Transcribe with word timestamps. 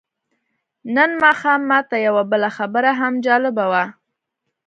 نن 0.95 1.09
ماښام 1.23 1.61
ماته 1.69 1.95
یوه 2.07 2.23
بله 2.31 2.49
خبره 2.57 2.91
هم 2.99 3.13
جالبه 3.25 3.65
وه. 3.71 3.83